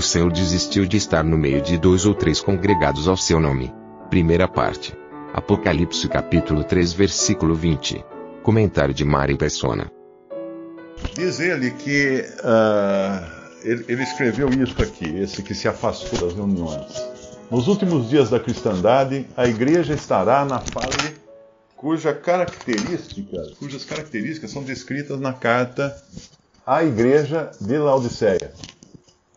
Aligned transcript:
O 0.00 0.02
céu 0.02 0.30
desistiu 0.30 0.86
de 0.86 0.96
estar 0.96 1.22
no 1.22 1.36
meio 1.36 1.60
de 1.60 1.76
dois 1.76 2.06
ou 2.06 2.14
três 2.14 2.40
congregados 2.40 3.06
ao 3.06 3.18
seu 3.18 3.38
nome. 3.38 3.70
Primeira 4.08 4.48
parte. 4.48 4.96
Apocalipse 5.34 6.08
capítulo 6.08 6.64
3 6.64 6.94
versículo 6.94 7.54
20. 7.54 8.02
Comentário 8.42 8.94
de 8.94 9.04
Mari 9.04 9.36
Persona. 9.36 9.92
Diz 11.14 11.38
ele 11.38 11.72
que 11.72 12.24
uh, 12.38 13.26
ele, 13.62 13.84
ele 13.88 14.02
escreveu 14.02 14.48
isso 14.48 14.80
aqui, 14.80 15.04
esse 15.18 15.42
que 15.42 15.54
se 15.54 15.68
afastou 15.68 16.18
das 16.18 16.34
reuniões. 16.34 16.94
Nos 17.50 17.68
últimos 17.68 18.08
dias 18.08 18.30
da 18.30 18.40
cristandade, 18.40 19.26
a 19.36 19.46
igreja 19.46 19.92
estará 19.92 20.46
na 20.46 20.60
fase 20.60 21.14
cuja 21.76 22.14
característica, 22.14 23.36
cujas 23.58 23.84
características 23.84 24.50
são 24.50 24.62
descritas 24.62 25.20
na 25.20 25.34
carta 25.34 25.94
à 26.66 26.82
igreja 26.82 27.50
de 27.60 27.76
Laodiceia. 27.76 28.50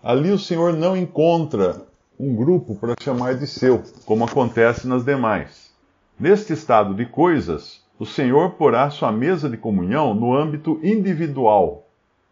Ali 0.04 0.32
o 0.32 0.38
Senhor 0.38 0.74
não 0.74 0.98
encontra 0.98 1.82
um 2.20 2.36
grupo 2.36 2.76
para 2.76 2.94
chamar 3.02 3.36
de 3.36 3.48
seu, 3.48 3.82
como 4.06 4.26
acontece 4.26 4.86
nas 4.86 5.06
demais. 5.06 5.72
Neste 6.20 6.52
estado 6.52 6.94
de 6.94 7.06
coisas, 7.06 7.82
o 7.98 8.06
Senhor 8.06 8.52
porá 8.56 8.90
sua 8.90 9.14
mesa 9.14 9.50
de 9.50 9.56
comunhão 9.56 10.14
no 10.14 10.36
âmbito 10.36 10.78
individual 10.84 11.88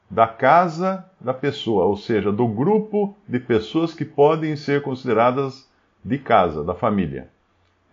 da 0.10 0.28
casa 0.28 1.06
da 1.18 1.34
pessoa, 1.34 1.86
ou 1.86 1.96
seja, 1.96 2.30
do 2.30 2.46
grupo 2.46 3.16
de 3.26 3.40
pessoas 3.40 3.94
que 3.94 4.04
podem 4.04 4.58
ser 4.58 4.82
consideradas 4.82 5.66
de 6.04 6.18
casa, 6.18 6.66
da 6.66 6.76
família. 6.76 7.30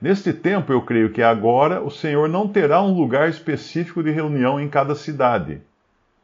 Neste 0.00 0.32
tempo, 0.32 0.72
eu 0.72 0.82
creio 0.82 1.12
que 1.12 1.22
agora 1.22 1.80
o 1.80 1.90
Senhor 1.90 2.28
não 2.28 2.48
terá 2.48 2.82
um 2.82 2.96
lugar 2.96 3.28
específico 3.28 4.02
de 4.02 4.10
reunião 4.10 4.58
em 4.58 4.68
cada 4.68 4.96
cidade, 4.96 5.62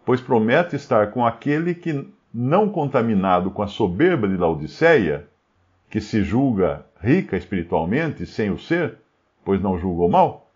pois 0.05 0.21
promete 0.21 0.75
estar 0.75 1.13
com 1.13 1.25
aquele 1.25 1.73
que 1.73 2.05
não 2.35 2.69
contaminado 2.69 3.49
com 3.53 3.63
a 3.63 3.69
soberba 3.69 4.27
de 4.27 4.37
Laodiceia, 4.37 5.29
que 5.89 6.01
se 6.01 6.25
julga 6.25 6.85
rica 7.01 7.37
espiritualmente 7.37 8.27
sem 8.27 8.51
o 8.51 8.59
ser, 8.59 8.97
pois 9.45 9.63
não 9.63 9.79
julga 9.79 10.03
o 10.03 10.11
mal, 10.11 10.51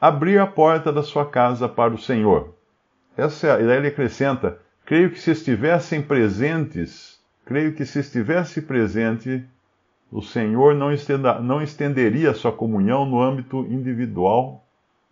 abrir 0.00 0.38
a 0.38 0.46
porta 0.46 0.90
da 0.90 1.02
sua 1.02 1.26
casa 1.26 1.68
para 1.68 1.92
o 1.92 1.98
Senhor. 1.98 2.54
Essa, 3.14 3.58
é 3.58 3.76
ele 3.76 3.88
acrescenta: 3.88 4.58
creio 4.86 5.10
que 5.10 5.20
se 5.20 5.32
estivessem 5.32 6.00
presentes, 6.00 7.20
creio 7.44 7.74
que 7.74 7.84
se 7.84 7.98
estivesse 7.98 8.62
presente, 8.62 9.44
o 10.10 10.22
Senhor 10.22 10.74
não, 10.74 10.90
estenda, 10.90 11.38
não 11.40 11.60
estenderia 11.60 12.32
sua 12.32 12.52
comunhão 12.52 13.04
no 13.04 13.20
âmbito 13.20 13.66
individual, 13.68 14.64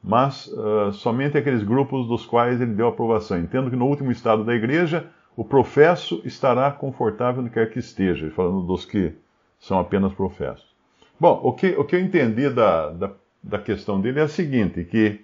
mas 0.03 0.47
uh, 0.47 0.93
somente 0.93 1.37
aqueles 1.37 1.63
grupos 1.63 2.07
dos 2.09 2.25
quais 2.25 2.59
ele 2.59 2.73
deu 2.73 2.89
aprovação. 2.89 3.39
Entendo 3.39 3.69
que 3.69 3.77
no 3.77 3.87
último 3.87 4.11
estado 4.11 4.45
da 4.45 4.55
igreja, 4.55 5.11
o 5.37 5.45
professo 5.45 6.23
estará 6.25 6.71
confortável 6.71 7.43
onde 7.43 7.51
quer 7.51 7.71
que 7.71 7.79
esteja, 7.79 8.31
falando 8.31 8.63
dos 8.63 8.87
que 8.87 9.13
são 9.61 9.79
apenas 9.79 10.13
professos. 10.15 10.75
Bom, 11.21 11.41
o 11.43 11.53
que, 11.53 11.69
o 11.77 11.85
que 11.85 11.97
eu 11.97 12.01
entendi 12.01 12.49
da, 12.49 12.91
da, 12.91 13.11
da 13.43 13.59
questão 13.59 14.01
dele 14.01 14.21
é 14.21 14.23
a 14.23 14.29
seguinte, 14.29 14.83
que 14.85 15.21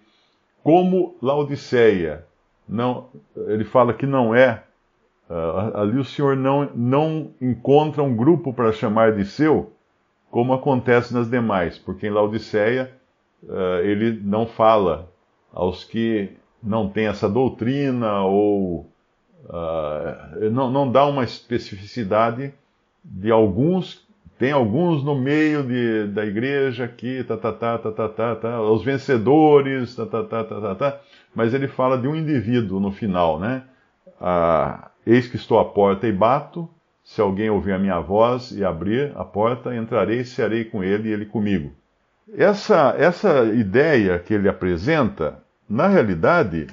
como 0.63 1.17
Laodiceia, 1.21 2.25
não, 2.69 3.09
ele 3.49 3.65
fala 3.65 3.93
que 3.93 4.07
não 4.07 4.35
é, 4.35 4.63
uh, 5.29 5.77
ali 5.77 5.99
o 5.99 6.05
Senhor 6.05 6.37
não, 6.37 6.71
não 6.75 7.31
encontra 7.41 8.03
um 8.03 8.15
grupo 8.15 8.53
para 8.53 8.73
chamar 8.73 9.15
de 9.15 9.25
seu, 9.25 9.73
como 10.31 10.53
acontece 10.53 11.13
nas 11.13 11.29
demais, 11.29 11.79
porque 11.79 12.07
em 12.07 12.11
Laodiceia 12.11 12.93
uh, 13.43 13.81
ele 13.83 14.21
não 14.23 14.47
fala 14.47 15.11
aos 15.53 15.85
que 15.85 16.31
não 16.63 16.89
têm 16.89 17.07
essa 17.07 17.29
doutrina 17.29 18.23
ou 18.23 18.92
Uh, 19.45 20.51
não, 20.51 20.71
não 20.71 20.91
dá 20.91 21.05
uma 21.07 21.25
especificidade 21.25 22.55
de 23.05 23.31
alguns, 23.31 24.07
tem 24.39 24.53
alguns 24.53 25.03
no 25.03 25.15
meio 25.15 25.65
de, 25.65 26.07
da 26.09 26.25
igreja 26.25 26.85
aqui, 26.85 27.25
tá, 27.25 27.37
tá, 27.37 27.53
tá, 27.53 27.79
tá, 27.79 27.91
tá, 27.91 28.09
tá, 28.09 28.37
tá, 28.37 28.63
os 28.63 28.85
vencedores, 28.85 29.97
tá, 29.97 30.07
tá, 30.07 30.23
tá, 30.23 30.45
tá, 30.45 30.61
tá, 30.61 30.75
tá, 30.75 31.01
mas 31.35 31.53
ele 31.55 31.67
fala 31.67 31.99
de 31.99 32.07
um 32.07 32.15
indivíduo 32.15 32.79
no 32.79 32.93
final, 32.93 33.41
né? 33.41 33.65
Uh, 34.21 34.93
Eis 35.05 35.27
que 35.27 35.37
estou 35.37 35.59
à 35.59 35.65
porta 35.65 36.07
e 36.07 36.13
bato, 36.13 36.69
se 37.03 37.21
alguém 37.21 37.51
ouvir 37.51 37.73
a 37.73 37.79
minha 37.79 37.99
voz 37.99 38.53
e 38.53 38.65
abrir 38.65 39.13
a 39.17 39.25
porta, 39.25 39.75
entrarei 39.75 40.21
e 40.21 40.25
cearei 40.25 40.65
com 40.65 40.85
ele 40.85 41.09
e 41.09 41.13
ele 41.13 41.27
comigo. 41.27 41.73
Essa, 42.37 42.95
essa 42.97 43.45
ideia 43.47 44.19
que 44.21 44.33
ele 44.33 44.49
apresenta, 44.49 45.43
na 45.69 45.89
realidade, 45.89 46.69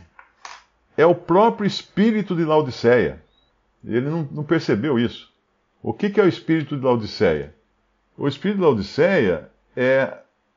é 0.99 1.05
o 1.05 1.15
próprio 1.15 1.65
espírito 1.65 2.35
de 2.35 2.43
Laodiceia. 2.43 3.23
Ele 3.85 4.09
não, 4.09 4.27
não 4.29 4.43
percebeu 4.43 4.99
isso. 4.99 5.31
O 5.81 5.93
que, 5.93 6.09
que, 6.09 6.19
é 6.19 6.23
o 6.25 6.27
espírito 6.27 6.75
de 6.75 6.83
Laodiceia? 6.83 7.55
O 8.17 8.27
espírito 8.27 8.57
de 8.57 8.63
Laodiceia 8.63 9.49
é, 9.77 10.13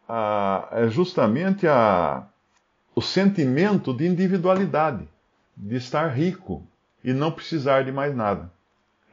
a, 0.08 0.69
é 0.72 0.88
justamente 0.88 1.69
a, 1.69 2.26
o 2.92 3.00
sentimento 3.00 3.94
de 3.94 4.04
individualidade, 4.04 5.08
de 5.56 5.76
estar 5.76 6.08
rico 6.08 6.66
e 7.04 7.12
não 7.12 7.31
precisar 7.31 7.84
de 7.84 7.92
mais 7.92 8.12
nada. 8.12 8.50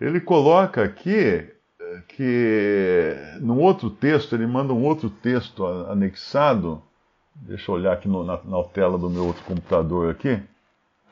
Ele 0.02 0.20
coloca 0.20 0.84
aqui 0.84 1.48
que, 2.08 3.16
num 3.40 3.60
outro 3.60 3.92
texto, 3.92 4.34
ele 4.34 4.48
manda 4.48 4.74
um 4.74 4.84
outro 4.84 5.12
texto 5.12 5.64
anexado. 5.64 6.82
Deixa 7.36 7.70
eu 7.70 7.76
olhar 7.76 7.94
aqui 7.94 8.08
no, 8.08 8.24
na, 8.24 8.40
na 8.44 8.64
tela 8.64 8.98
do 8.98 9.12
meu 9.12 9.28
outro 9.28 9.44
computador 9.44 10.10
aqui 10.10 10.42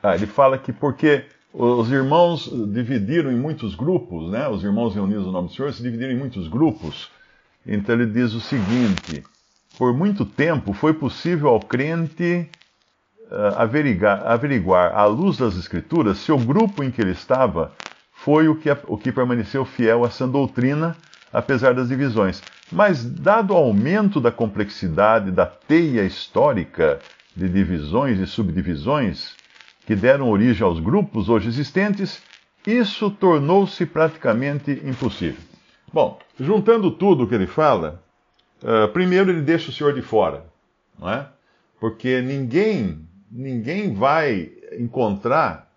ah, 0.02 0.14
ele 0.14 0.26
fala 0.26 0.58
que 0.58 0.72
porque 0.72 1.24
os 1.52 1.90
irmãos 1.90 2.50
dividiram 2.72 3.32
em 3.32 3.36
muitos 3.36 3.74
grupos, 3.74 4.30
né? 4.30 4.48
Os 4.48 4.62
irmãos 4.62 4.94
reunidos 4.94 5.26
no 5.26 5.32
nome 5.32 5.48
do 5.48 5.54
Senhor 5.54 5.72
se 5.72 5.82
dividiram 5.82 6.12
em 6.12 6.18
muitos 6.18 6.46
grupos. 6.46 7.10
Então 7.66 7.94
ele 7.94 8.06
diz 8.06 8.32
o 8.32 8.40
seguinte: 8.40 9.24
por 9.76 9.92
muito 9.92 10.24
tempo 10.24 10.72
foi 10.72 10.92
possível 10.92 11.48
ao 11.48 11.60
crente 11.60 12.48
uh, 13.30 13.56
averiguar, 13.56 14.26
averiguar, 14.26 14.96
à 14.96 15.04
luz 15.06 15.38
das 15.38 15.56
Escrituras, 15.56 16.18
se 16.18 16.32
o 16.32 16.38
grupo 16.38 16.82
em 16.82 16.90
que 16.90 17.00
ele 17.00 17.12
estava 17.12 17.72
foi 18.12 18.48
o 18.48 18.56
que, 18.56 18.68
o 18.86 18.98
que 18.98 19.12
permaneceu 19.12 19.64
fiel 19.64 20.04
a 20.04 20.08
essa 20.08 20.26
doutrina, 20.26 20.96
apesar 21.32 21.72
das 21.72 21.88
divisões. 21.88 22.42
Mas, 22.70 23.04
dado 23.04 23.54
o 23.54 23.56
aumento 23.56 24.20
da 24.20 24.32
complexidade 24.32 25.30
da 25.30 25.46
teia 25.46 26.02
histórica 26.02 26.98
de 27.34 27.48
divisões 27.48 28.18
e 28.18 28.26
subdivisões, 28.26 29.37
que 29.88 29.96
deram 29.96 30.28
origem 30.28 30.62
aos 30.62 30.78
grupos 30.78 31.30
hoje 31.30 31.48
existentes, 31.48 32.22
isso 32.66 33.10
tornou-se 33.10 33.86
praticamente 33.86 34.70
impossível. 34.84 35.40
Bom, 35.90 36.18
juntando 36.38 36.90
tudo 36.90 37.24
o 37.24 37.26
que 37.26 37.34
ele 37.34 37.46
fala, 37.46 38.04
uh, 38.62 38.92
primeiro 38.92 39.30
ele 39.30 39.40
deixa 39.40 39.70
o 39.70 39.72
Senhor 39.72 39.94
de 39.94 40.02
fora, 40.02 40.44
não 40.98 41.08
é? 41.08 41.26
Porque 41.80 42.20
ninguém, 42.20 43.08
ninguém 43.32 43.94
vai 43.94 44.52
encontrar 44.78 45.72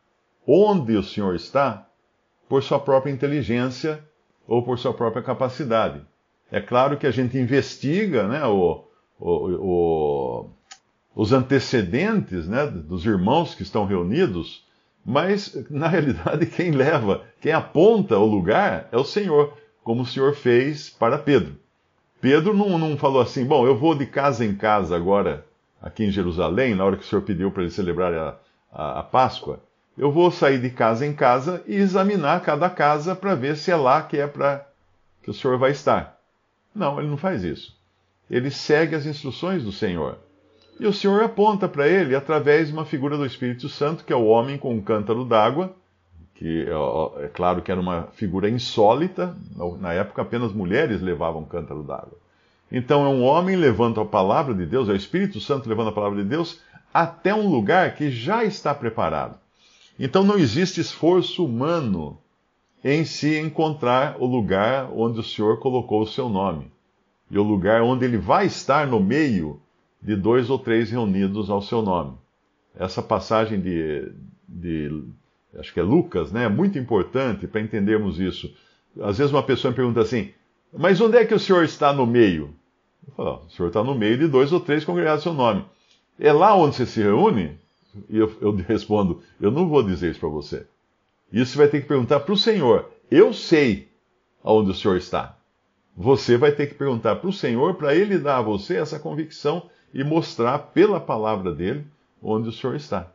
onde 0.45 0.97
o 0.97 1.03
Senhor 1.03 1.33
está 1.33 1.88
por 2.50 2.62
sua 2.63 2.81
própria 2.81 3.13
inteligência 3.13 4.03
ou 4.45 4.62
por 4.62 4.77
sua 4.77 4.94
própria 4.94 5.24
capacidade. 5.24 6.01
É 6.51 6.59
claro 6.59 6.97
que 6.97 7.07
a 7.07 7.12
gente 7.12 7.38
investiga 7.38 8.27
né, 8.27 8.45
o, 8.45 8.83
o, 9.18 9.30
o 9.30 10.50
os 11.16 11.34
antecedentes 11.34 12.48
né, 12.48 12.66
dos 12.66 13.06
irmãos 13.06 13.54
que 13.54 13.63
estão 13.63 13.86
reunidos, 13.86 14.66
mas 15.06 15.58
na 15.69 15.88
realidade 15.88 16.46
quem 16.46 16.72
leva, 16.72 17.24
quem 17.40 17.52
aponta 17.52 18.18
o 18.18 18.25
lugar 18.25 18.88
é 18.92 18.98
o 18.98 19.04
Senhor, 19.04 19.58
como 19.84 20.04
o 20.04 20.06
Senhor 20.06 20.34
fez 20.36 20.90
para 20.90 21.18
Pedro. 21.18 21.56
Pedro 22.22 22.54
não, 22.54 22.78
não 22.78 22.98
falou 22.98 23.22
assim, 23.22 23.44
bom, 23.44 23.66
eu 23.66 23.75
vou 23.75 23.96
de 23.96 24.06
casa 24.06 24.46
em 24.46 24.56
casa 24.56 24.96
agora, 24.96 25.46
aqui 25.81 26.04
em 26.04 26.12
Jerusalém, 26.12 26.75
na 26.75 26.86
hora 26.86 26.96
que 26.96 27.04
o 27.04 27.08
Senhor 27.08 27.24
pediu 27.24 27.52
para 27.52 27.63
ele 27.63 27.72
celebrar 27.72 28.13
a, 28.13 28.38
a, 28.72 29.00
a 29.00 29.04
Páscoa. 29.04 29.60
Eu 29.98 30.12
vou 30.12 30.31
sair 30.31 30.62
de 30.62 30.69
casa 30.69 31.06
em 31.06 31.13
casa 31.13 31.63
e 31.68 31.75
examinar 31.75 32.42
cada 32.42 32.69
casa 32.69 33.16
para 33.16 33.36
ver 33.36 33.58
se 33.58 33.72
é 33.72 33.75
lá 33.75 34.02
que 34.04 34.18
é 34.18 34.28
para 34.28 34.68
que 35.22 35.30
o 35.30 35.34
Senhor 35.34 35.58
vai 35.58 35.72
estar. 35.72 36.19
Não, 36.74 37.00
ele 37.00 37.10
não 37.10 37.18
faz 37.18 37.44
isso. 37.44 37.75
Ele 38.30 38.50
segue 38.50 38.96
as 38.96 39.06
instruções 39.06 39.63
do 39.63 39.72
Senhor. 39.72 40.18
E 40.81 40.88
o 40.88 40.92
Senhor 40.92 41.22
aponta 41.22 41.69
para 41.69 41.88
ele 41.88 42.16
através 42.16 42.69
de 42.69 42.74
uma 42.74 42.86
figura 42.86 43.16
do 43.16 43.24
Espírito 43.24 43.69
Santo, 43.69 44.04
que 44.04 44.12
é 44.12 44.16
o 44.16 44.25
homem 44.25 44.57
com 44.57 44.74
um 44.74 44.81
cântaro 44.81 45.24
d'água, 45.24 45.75
que 46.33 46.66
é 47.19 47.28
claro 47.28 47.62
que 47.62 47.72
era 47.72 47.80
uma 47.80 48.07
figura 48.13 48.50
insólita, 48.50 49.38
na 49.80 49.94
época 49.94 50.24
apenas 50.24 50.51
mulheres 50.51 51.00
levavam 51.00 51.45
cântaro 51.45 51.83
d'água. 51.83 52.18
Então 52.72 53.06
é 53.06 53.10
um 53.10 53.22
homem 53.22 53.56
levando 53.56 54.01
a 54.01 54.06
palavra 54.06 54.56
de 54.56 54.66
Deus, 54.66 54.89
é 54.89 54.94
o 54.94 54.95
Espírito 54.95 55.39
Santo 55.39 55.69
levando 55.69 55.89
a 55.89 55.94
palavra 55.94 56.24
de 56.24 56.28
Deus 56.28 56.60
até 56.92 57.31
um 57.31 57.48
lugar 57.48 57.94
que 57.94 58.10
já 58.10 58.44
está 58.44 58.74
preparado. 58.74 59.38
Então 60.00 60.24
não 60.24 60.39
existe 60.39 60.81
esforço 60.81 61.45
humano 61.45 62.18
em 62.84 63.06
se 63.06 63.38
encontrar 63.38 64.16
o 64.19 64.25
lugar 64.25 64.89
onde 64.92 65.19
o 65.19 65.24
Senhor 65.24 65.60
colocou 65.60 66.01
o 66.01 66.07
seu 66.07 66.27
nome. 66.27 66.72
E 67.30 67.38
o 67.38 67.44
lugar 67.44 67.84
onde 67.84 68.04
ele 68.04 68.18
vai 68.18 68.48
estar 68.48 68.88
no 68.88 69.00
meio 69.00 69.62
de 70.01 70.15
dois 70.15 70.50
ou 70.50 70.57
três 70.57 70.89
reunidos 70.89 71.50
ao 71.50 71.62
seu 71.62 71.81
nome. 71.81 72.18
Essa 72.75 73.01
passagem 73.01 73.59
de, 73.59 74.12
de 74.48 75.03
acho 75.57 75.74
que 75.74 75.80
é 75.80 75.83
Lucas, 75.83 76.31
né? 76.31 76.45
É 76.45 76.50
muito 76.50 76.80
importante 76.80 77.48
para 77.48 77.62
entendermos 77.62 78.19
isso. 78.19 78.53
Às 79.00 79.18
vezes 79.18 79.31
uma 79.31 79.44
pessoa 79.44 79.71
me 79.71 79.75
pergunta 79.75 80.01
assim, 80.01 80.31
mas 80.74 81.00
onde 81.00 81.18
é 81.18 81.25
que 81.25 81.33
o 81.33 81.39
Senhor 81.39 81.63
está 81.63 81.94
no 81.94 82.06
meio? 82.06 82.53
Eu 83.07 83.13
falo, 83.13 83.45
o 83.45 83.50
Senhor 83.51 83.68
está 83.68 83.83
no 83.83 83.94
meio 83.94 84.18
de 84.18 84.27
dois 84.27 84.51
ou 84.51 84.59
três 84.59 84.86
congregados 84.86 85.24
seu 85.24 85.33
nome. 85.33 85.65
É 86.19 86.31
lá 86.31 86.56
onde 86.56 86.75
você 86.75 86.86
se 86.86 87.01
reúne? 87.01 87.57
E 88.09 88.18
eu, 88.18 88.31
eu 88.42 88.51
respondo, 88.68 89.21
eu 89.39 89.51
não 89.51 89.68
vou 89.68 89.83
dizer 89.83 90.12
isso 90.12 90.19
para 90.19 90.30
você. 90.30 90.65
Isso 91.31 91.51
você 91.53 91.57
vai 91.57 91.68
ter 91.68 91.81
que 91.81 91.88
perguntar 91.88 92.21
para 92.21 92.33
o 92.33 92.38
Senhor. 92.38 92.89
Eu 93.09 93.33
sei 93.33 93.89
aonde 94.44 94.71
o 94.71 94.74
Senhor 94.74 94.98
está. 94.98 95.38
Você 95.95 96.38
vai 96.38 96.51
ter 96.51 96.68
que 96.68 96.74
perguntar 96.74 97.18
para 97.18 97.30
o 97.30 97.33
Senhor 97.33 97.75
para 97.75 97.95
ele 97.95 98.18
dar 98.18 98.38
a 98.38 98.42
você 98.42 98.77
essa 98.77 99.00
convicção 99.00 99.69
e 99.93 100.03
mostrar 100.03 100.57
pela 100.59 100.99
palavra 100.99 101.53
dele 101.53 101.85
onde 102.21 102.49
o 102.49 102.51
Senhor 102.51 102.75
está. 102.75 103.07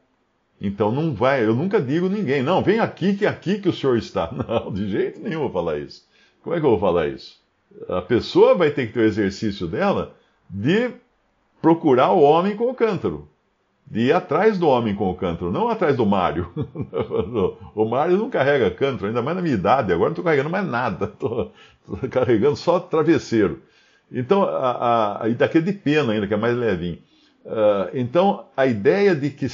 Então 0.61 0.91
não 0.91 1.15
vai, 1.15 1.45
eu 1.45 1.55
nunca 1.55 1.81
digo 1.81 2.09
ninguém, 2.09 2.43
não, 2.43 2.63
vem 2.63 2.81
aqui 2.81 3.15
que 3.15 3.27
é 3.27 3.29
aqui 3.29 3.59
que 3.59 3.69
o 3.69 3.73
Senhor 3.73 3.97
está. 3.97 4.33
Não, 4.33 4.73
de 4.73 4.89
jeito 4.89 5.21
nenhum 5.21 5.35
eu 5.35 5.41
vou 5.41 5.53
falar 5.53 5.79
isso. 5.79 6.07
Como 6.43 6.57
é 6.57 6.61
que 6.61 6.65
eu 6.65 6.71
vou 6.71 6.81
falar 6.81 7.09
isso? 7.09 7.39
A 7.89 8.01
pessoa 8.01 8.55
vai 8.55 8.71
ter 8.71 8.87
que 8.87 8.95
ter 8.95 9.01
o 9.01 9.05
exercício 9.05 9.67
dela 9.67 10.15
de 10.49 10.91
procurar 11.61 12.13
o 12.13 12.23
homem 12.23 12.57
com 12.57 12.71
o 12.71 12.75
cântaro 12.75 13.29
de 13.89 14.01
ir 14.01 14.13
atrás 14.13 14.59
do 14.59 14.67
homem 14.67 14.95
com 14.95 15.09
o 15.09 15.15
cântaro, 15.15 15.53
não 15.53 15.69
atrás 15.69 15.97
do 15.97 16.05
Mário. 16.05 16.51
o 17.75 17.85
Mário 17.85 18.17
não 18.17 18.29
carrega 18.29 18.71
cântaro, 18.71 19.07
ainda 19.07 19.23
mais 19.23 19.37
na 19.37 19.43
minha 19.43 19.55
idade, 19.55 19.93
agora 19.93 20.09
não 20.09 20.13
estou 20.13 20.25
carregando 20.25 20.51
mais 20.51 20.67
nada, 20.67 21.07
estou 21.15 21.53
carregando 22.11 22.57
só 22.57 22.81
travesseiro. 22.81 23.63
Então, 24.11 24.43
a, 24.45 25.25
a, 25.25 25.29
e 25.29 25.35
daquele 25.35 25.65
de 25.65 25.73
pena 25.73 26.13
ainda, 26.13 26.27
que 26.27 26.35
é 26.35 26.37
mais 26.37 26.57
levinho. 26.57 26.99
Uh, 27.45 27.91
então, 27.95 28.47
a 28.57 28.67
ideia 28.67 29.15
de 29.15 29.31
que 29.31 29.47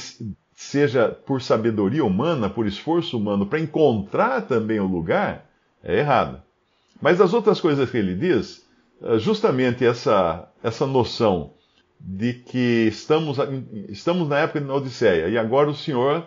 seja 0.55 1.09
por 1.09 1.41
sabedoria 1.41 2.05
humana, 2.05 2.49
por 2.49 2.65
esforço 2.65 3.17
humano, 3.17 3.45
para 3.45 3.59
encontrar 3.59 4.41
também 4.41 4.79
o 4.79 4.87
lugar, 4.87 5.45
é 5.83 5.99
errada. 5.99 6.43
Mas 7.01 7.19
as 7.19 7.33
outras 7.33 7.59
coisas 7.59 7.89
que 7.89 7.97
ele 7.97 8.15
diz, 8.15 8.65
ah, 9.01 9.17
justamente 9.17 9.85
essa, 9.85 10.47
essa 10.63 10.87
noção 10.87 11.53
de 11.99 12.33
que 12.33 12.87
estamos, 12.87 13.37
estamos 13.89 14.27
na 14.27 14.39
época 14.39 14.61
da 14.61 14.73
Odisseia 14.73 15.27
e 15.27 15.37
agora 15.37 15.69
o 15.69 15.75
Senhor 15.75 16.25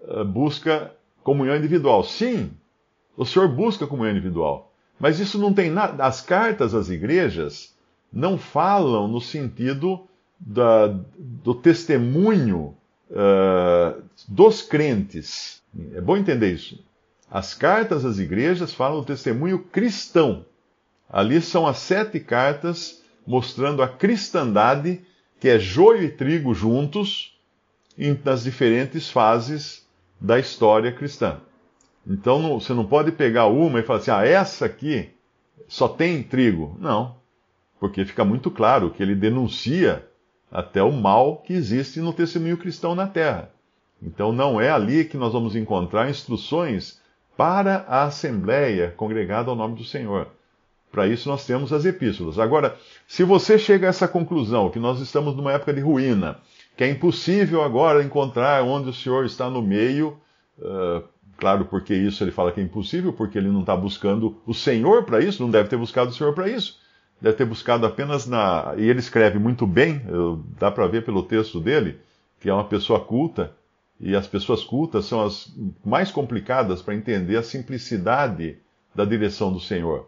uh, 0.00 0.24
busca 0.24 0.92
comunhão 1.22 1.56
individual. 1.56 2.02
Sim, 2.04 2.50
o 3.16 3.24
Senhor 3.24 3.48
busca 3.48 3.86
comunhão 3.86 4.12
individual. 4.12 4.65
Mas 4.98 5.20
isso 5.20 5.38
não 5.38 5.52
tem 5.52 5.70
nada. 5.70 6.04
As 6.04 6.20
cartas 6.20 6.74
às 6.74 6.88
igrejas 6.88 7.74
não 8.12 8.38
falam 8.38 9.06
no 9.08 9.20
sentido 9.20 10.06
da, 10.38 10.88
do 11.18 11.54
testemunho 11.54 12.74
uh, 13.10 14.02
dos 14.28 14.62
crentes. 14.62 15.62
É 15.94 16.00
bom 16.00 16.16
entender 16.16 16.52
isso. 16.52 16.82
As 17.30 17.54
cartas 17.54 18.04
às 18.04 18.18
igrejas 18.18 18.72
falam 18.72 19.00
do 19.00 19.06
testemunho 19.06 19.58
cristão. 19.58 20.44
Ali 21.08 21.40
são 21.40 21.66
as 21.66 21.78
sete 21.78 22.20
cartas 22.20 23.02
mostrando 23.26 23.82
a 23.82 23.88
cristandade 23.88 25.00
que 25.40 25.48
é 25.48 25.58
joio 25.58 26.04
e 26.04 26.10
trigo 26.10 26.54
juntos 26.54 27.36
nas 28.24 28.44
diferentes 28.44 29.10
fases 29.10 29.86
da 30.20 30.38
história 30.38 30.92
cristã. 30.92 31.40
Então 32.06 32.40
não, 32.40 32.60
você 32.60 32.72
não 32.72 32.86
pode 32.86 33.12
pegar 33.12 33.46
uma 33.46 33.80
e 33.80 33.82
falar 33.82 33.98
assim, 33.98 34.10
ah, 34.10 34.24
essa 34.24 34.66
aqui 34.66 35.10
só 35.66 35.88
tem 35.88 36.22
trigo. 36.22 36.76
Não, 36.78 37.16
porque 37.80 38.04
fica 38.04 38.24
muito 38.24 38.50
claro 38.50 38.90
que 38.90 39.02
ele 39.02 39.14
denuncia 39.14 40.06
até 40.50 40.82
o 40.82 40.92
mal 40.92 41.38
que 41.38 41.52
existe 41.52 42.00
no 42.00 42.12
testemunho 42.12 42.56
cristão 42.56 42.94
na 42.94 43.06
terra. 43.06 43.50
Então 44.02 44.32
não 44.32 44.60
é 44.60 44.70
ali 44.70 45.04
que 45.04 45.16
nós 45.16 45.32
vamos 45.32 45.56
encontrar 45.56 46.08
instruções 46.08 47.00
para 47.36 47.84
a 47.88 48.04
assembleia 48.04 48.94
congregada 48.96 49.50
ao 49.50 49.56
nome 49.56 49.76
do 49.76 49.84
Senhor. 49.84 50.28
Para 50.90 51.06
isso 51.06 51.28
nós 51.28 51.44
temos 51.44 51.72
as 51.72 51.84
epístolas. 51.84 52.38
Agora, 52.38 52.76
se 53.06 53.22
você 53.24 53.58
chega 53.58 53.86
a 53.86 53.90
essa 53.90 54.08
conclusão, 54.08 54.70
que 54.70 54.78
nós 54.78 55.00
estamos 55.00 55.36
numa 55.36 55.52
época 55.52 55.74
de 55.74 55.80
ruína, 55.80 56.38
que 56.76 56.84
é 56.84 56.88
impossível 56.88 57.62
agora 57.62 58.02
encontrar 58.02 58.62
onde 58.62 58.88
o 58.88 58.94
Senhor 58.94 59.26
está 59.26 59.50
no 59.50 59.60
meio, 59.60 60.18
uh, 60.58 61.02
claro, 61.36 61.64
porque 61.66 61.94
isso 61.94 62.22
ele 62.24 62.30
fala 62.30 62.52
que 62.52 62.60
é 62.60 62.64
impossível, 62.64 63.12
porque 63.12 63.38
ele 63.38 63.48
não 63.48 63.60
está 63.60 63.76
buscando 63.76 64.36
o 64.46 64.54
Senhor 64.54 65.04
para 65.04 65.20
isso, 65.20 65.42
não 65.42 65.50
deve 65.50 65.68
ter 65.68 65.76
buscado 65.76 66.10
o 66.10 66.14
Senhor 66.14 66.34
para 66.34 66.48
isso. 66.48 66.78
Deve 67.20 67.36
ter 67.36 67.46
buscado 67.46 67.86
apenas 67.86 68.26
na. 68.26 68.74
E 68.76 68.88
ele 68.88 68.98
escreve 68.98 69.38
muito 69.38 69.66
bem, 69.66 70.02
eu, 70.08 70.44
dá 70.58 70.70
para 70.70 70.86
ver 70.86 71.04
pelo 71.04 71.22
texto 71.22 71.60
dele, 71.60 71.98
que 72.40 72.48
é 72.48 72.52
uma 72.52 72.64
pessoa 72.64 73.00
culta, 73.00 73.52
e 73.98 74.14
as 74.14 74.26
pessoas 74.26 74.62
cultas 74.62 75.06
são 75.06 75.22
as 75.22 75.50
mais 75.84 76.10
complicadas 76.10 76.82
para 76.82 76.94
entender 76.94 77.36
a 77.36 77.42
simplicidade 77.42 78.58
da 78.94 79.04
direção 79.04 79.52
do 79.52 79.60
Senhor 79.60 80.06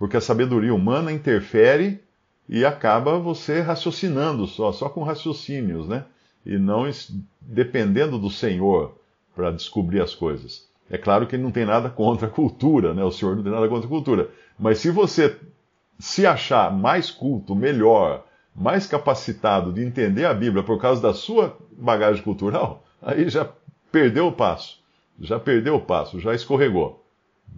porque 0.00 0.16
a 0.16 0.20
sabedoria 0.20 0.74
humana 0.74 1.12
interfere 1.12 2.00
e 2.48 2.64
acaba 2.64 3.18
você 3.18 3.60
raciocinando 3.60 4.46
só, 4.46 4.72
só 4.72 4.88
com 4.88 5.02
raciocínios, 5.02 5.86
né? 5.86 6.06
E 6.44 6.56
não 6.56 6.90
dependendo 7.38 8.18
do 8.18 8.30
Senhor 8.30 8.98
para 9.36 9.50
descobrir 9.50 10.00
as 10.00 10.14
coisas. 10.14 10.66
É 10.90 10.98
claro 10.98 11.26
que 11.26 11.36
ele 11.36 11.42
não 11.44 11.52
tem 11.52 11.64
nada 11.64 11.88
contra 11.88 12.26
a 12.26 12.30
cultura, 12.30 12.92
né? 12.92 13.04
O 13.04 13.12
Senhor 13.12 13.36
não 13.36 13.42
tem 13.44 13.52
nada 13.52 13.68
contra 13.68 13.86
a 13.86 13.88
cultura. 13.88 14.28
Mas 14.58 14.78
se 14.78 14.90
você 14.90 15.36
se 15.98 16.26
achar 16.26 16.76
mais 16.76 17.10
culto, 17.10 17.54
melhor, 17.54 18.26
mais 18.54 18.86
capacitado 18.86 19.72
de 19.72 19.82
entender 19.82 20.24
a 20.24 20.34
Bíblia 20.34 20.64
por 20.64 20.80
causa 20.80 21.00
da 21.00 21.14
sua 21.14 21.56
bagagem 21.72 22.22
cultural, 22.22 22.84
aí 23.00 23.28
já 23.28 23.48
perdeu 23.92 24.26
o 24.26 24.32
passo. 24.32 24.80
Já 25.20 25.38
perdeu 25.38 25.76
o 25.76 25.80
passo, 25.80 26.18
já 26.18 26.34
escorregou. 26.34 27.04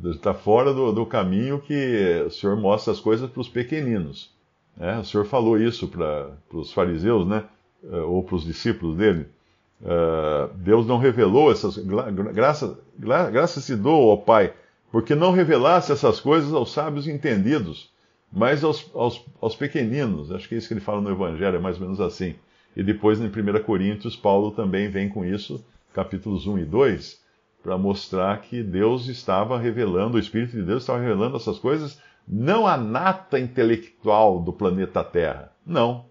Está 0.05 0.35
fora 0.35 0.75
do, 0.75 0.93
do, 0.93 1.07
caminho 1.07 1.61
que 1.61 2.25
o 2.27 2.31
Senhor 2.31 2.57
mostra 2.57 2.93
as 2.93 3.01
coisas 3.01 3.31
para 3.31 3.41
os 3.41 3.49
pequeninos. 3.49 4.35
Né? 4.77 4.99
O 4.99 5.05
Senhor 5.05 5.25
falou 5.25 5.59
isso 5.59 5.87
para 5.87 6.31
os 6.53 6.73
fariseus, 6.73 7.27
né? 7.27 7.45
Eh, 7.85 8.01
ou 8.01 8.23
para 8.23 8.37
os 8.37 8.45
discípulos 8.45 8.97
dele. 8.97 9.27
Uh, 9.83 10.55
Deus 10.55 10.87
não 10.87 10.99
revelou 10.99 11.51
essas. 11.51 11.77
Graças 12.33 12.77
graça 12.99 13.61
se 13.61 13.75
dou 13.75 14.11
ao 14.11 14.19
Pai, 14.19 14.53
porque 14.93 15.15
não 15.15 15.33
revelasse 15.33 15.91
essas 15.91 16.21
coisas 16.21 16.53
aos 16.53 16.73
sábios 16.73 17.09
entendidos, 17.09 17.91
mas 18.33 18.63
aos, 18.63 18.89
aos, 18.95 19.25
aos 19.41 19.57
pequeninos. 19.57 20.31
Acho 20.31 20.49
que 20.49 20.55
é 20.55 20.59
isso 20.59 20.69
que 20.69 20.75
ele 20.75 20.81
fala 20.81 21.01
no 21.01 21.11
Evangelho, 21.11 21.57
é 21.57 21.61
mais 21.61 21.77
ou 21.77 21.83
menos 21.83 22.01
assim. 22.01 22.37
E 22.77 22.83
depois, 22.83 23.21
em 23.21 23.27
1 23.27 23.63
Coríntios, 23.65 24.17
Paulo 24.17 24.53
também 24.53 24.89
vem 24.89 25.09
com 25.09 25.25
isso, 25.25 25.63
capítulos 25.93 26.47
1 26.47 26.61
e 26.61 26.65
2 26.65 27.23
para 27.63 27.79
mostrar 27.79 28.41
que 28.41 28.63
Deus 28.63 29.09
estava 29.09 29.59
revelando, 29.59 30.17
o 30.17 30.21
Espírito 30.21 30.57
de 30.57 30.63
Deus 30.63 30.83
estava 30.83 30.99
revelando 30.99 31.37
essas 31.37 31.59
coisas, 31.59 32.01
não 32.27 32.67
a 32.67 32.77
nata 32.77 33.39
intelectual 33.39 34.41
do 34.41 34.53
planeta 34.53 35.05
Terra. 35.05 35.53
Não. 35.65 36.07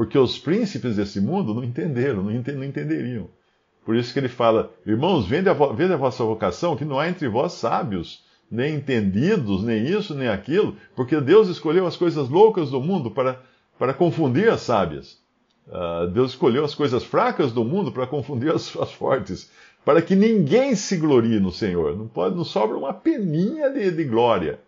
Porque 0.00 0.18
os 0.18 0.38
príncipes 0.38 0.96
desse 0.96 1.20
mundo 1.20 1.52
não 1.52 1.62
entenderam, 1.62 2.22
não, 2.22 2.30
ent 2.30 2.48
não 2.48 2.64
entenderiam. 2.64 3.28
Por 3.84 3.94
isso 3.94 4.14
que 4.14 4.18
ele 4.18 4.30
fala: 4.30 4.72
irmãos, 4.86 5.26
vende 5.26 5.46
a, 5.46 5.52
a 5.52 5.96
vossa 5.98 6.24
vocação, 6.24 6.74
que 6.74 6.86
não 6.86 6.98
há 6.98 7.06
entre 7.06 7.28
vós 7.28 7.52
sábios, 7.52 8.24
nem 8.50 8.76
entendidos, 8.76 9.62
nem 9.62 9.84
isso, 9.84 10.14
nem 10.14 10.28
aquilo, 10.28 10.74
porque 10.96 11.20
Deus 11.20 11.48
escolheu 11.48 11.86
as 11.86 11.98
coisas 11.98 12.30
loucas 12.30 12.70
do 12.70 12.80
mundo 12.80 13.10
para, 13.10 13.42
para 13.78 13.92
confundir 13.92 14.48
as 14.48 14.62
sábias. 14.62 15.18
Uh, 15.68 16.06
Deus 16.06 16.30
escolheu 16.30 16.64
as 16.64 16.74
coisas 16.74 17.04
fracas 17.04 17.52
do 17.52 17.62
mundo 17.62 17.92
para 17.92 18.06
confundir 18.06 18.54
as, 18.54 18.74
as 18.78 18.90
fortes 18.90 19.50
para 19.84 20.00
que 20.00 20.16
ninguém 20.16 20.74
se 20.74 20.96
glorie 20.96 21.38
no 21.38 21.52
Senhor. 21.52 21.94
Não 21.94 22.08
pode, 22.08 22.34
não 22.34 22.44
sobra 22.44 22.74
uma 22.74 22.94
peninha 22.94 23.68
de, 23.68 23.90
de 23.90 24.04
glória. 24.04 24.60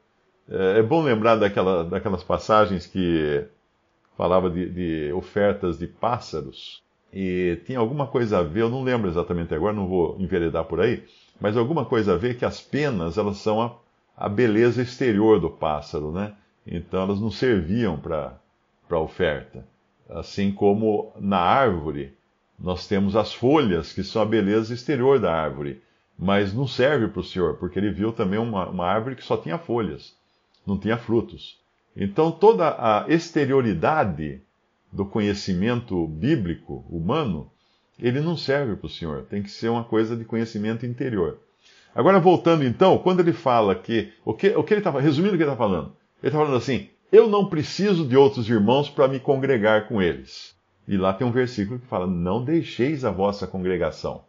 É, 0.46 0.80
é, 0.80 0.82
bom 0.82 1.02
lembrar 1.02 1.36
daquela, 1.36 1.84
daquelas 1.84 2.22
passagens 2.22 2.86
que 2.86 3.46
falava 4.16 4.50
de, 4.50 4.68
de, 4.68 5.12
ofertas 5.12 5.78
de 5.78 5.86
pássaros 5.86 6.82
e 7.12 7.60
tinha 7.66 7.78
alguma 7.78 8.06
coisa 8.06 8.38
a 8.38 8.42
ver, 8.42 8.62
eu 8.62 8.70
não 8.70 8.82
lembro 8.82 9.08
exatamente 9.08 9.54
agora, 9.54 9.74
não 9.74 9.86
vou 9.86 10.16
enveredar 10.18 10.64
por 10.64 10.80
aí, 10.80 11.04
mas 11.40 11.56
alguma 11.56 11.84
coisa 11.84 12.14
a 12.14 12.16
ver 12.16 12.38
que 12.38 12.44
as 12.44 12.60
penas 12.60 13.18
elas 13.18 13.36
são 13.36 13.60
a, 13.60 13.74
a 14.16 14.28
beleza 14.28 14.80
exterior 14.80 15.38
do 15.38 15.50
pássaro, 15.50 16.10
né? 16.10 16.34
Então 16.66 17.02
elas 17.02 17.20
não 17.20 17.30
serviam 17.30 17.98
para 17.98 18.38
a 18.88 18.98
oferta. 18.98 19.66
Assim 20.08 20.52
como 20.52 21.12
na 21.18 21.38
árvore, 21.38 22.14
nós 22.58 22.86
temos 22.86 23.16
as 23.16 23.34
folhas, 23.34 23.92
que 23.92 24.04
são 24.04 24.22
a 24.22 24.26
beleza 24.26 24.72
exterior 24.72 25.18
da 25.18 25.34
árvore, 25.34 25.82
mas 26.18 26.54
não 26.54 26.66
serve 26.66 27.08
para 27.08 27.20
o 27.20 27.24
Senhor, 27.24 27.56
porque 27.56 27.78
ele 27.78 27.90
viu 27.90 28.12
também 28.12 28.38
uma, 28.38 28.68
uma 28.68 28.86
árvore 28.86 29.16
que 29.16 29.24
só 29.24 29.36
tinha 29.36 29.58
folhas, 29.58 30.14
não 30.66 30.78
tinha 30.78 30.96
frutos. 30.96 31.60
Então 31.96 32.30
toda 32.30 32.68
a 32.78 33.06
exterioridade 33.08 34.40
do 34.92 35.04
conhecimento 35.06 36.06
bíblico 36.06 36.84
humano, 36.88 37.50
ele 37.98 38.20
não 38.20 38.36
serve 38.36 38.76
para 38.76 38.86
o 38.86 38.90
Senhor, 38.90 39.22
tem 39.22 39.42
que 39.42 39.50
ser 39.50 39.68
uma 39.68 39.84
coisa 39.84 40.16
de 40.16 40.24
conhecimento 40.24 40.84
interior. 40.84 41.38
Agora, 41.94 42.18
voltando 42.18 42.64
então, 42.64 42.98
quando 42.98 43.20
ele 43.20 43.32
fala 43.32 43.74
que. 43.74 44.12
O 44.24 44.32
que, 44.32 44.48
o 44.48 44.64
que 44.64 44.74
ele 44.74 44.80
está 44.80 44.90
resumindo 44.98 45.34
o 45.34 45.36
que 45.36 45.42
ele 45.42 45.50
está 45.50 45.56
falando? 45.56 45.94
Ele 46.22 46.28
está 46.28 46.38
falando 46.38 46.56
assim: 46.56 46.88
eu 47.10 47.28
não 47.28 47.46
preciso 47.46 48.06
de 48.06 48.16
outros 48.16 48.48
irmãos 48.48 48.88
para 48.88 49.06
me 49.06 49.20
congregar 49.20 49.86
com 49.86 50.00
eles. 50.00 50.56
E 50.88 50.96
lá 50.96 51.12
tem 51.12 51.26
um 51.26 51.32
versículo 51.32 51.78
que 51.78 51.86
fala: 51.86 52.06
não 52.06 52.42
deixeis 52.42 53.04
a 53.04 53.10
vossa 53.10 53.46
congregação. 53.46 54.24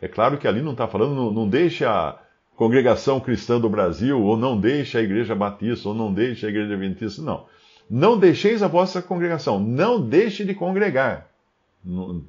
É 0.00 0.08
claro 0.08 0.38
que 0.38 0.48
ali 0.48 0.62
não 0.62 0.72
está 0.72 0.88
falando, 0.88 1.14
não, 1.14 1.30
não 1.30 1.48
deixe 1.48 1.84
a 1.84 2.18
congregação 2.56 3.20
cristã 3.20 3.60
do 3.60 3.68
Brasil, 3.68 4.20
ou 4.20 4.36
não 4.36 4.58
deixe 4.58 4.96
a 4.96 5.02
igreja 5.02 5.34
batista, 5.34 5.88
ou 5.88 5.94
não 5.94 6.12
deixe 6.12 6.46
a 6.46 6.48
igreja 6.48 6.72
adventista, 6.74 7.22
não. 7.22 7.46
Não 7.88 8.18
deixeis 8.18 8.62
a 8.62 8.68
vossa 8.68 9.02
congregação, 9.02 9.60
não 9.60 10.00
deixe 10.00 10.44
de 10.44 10.54
congregar. 10.54 11.28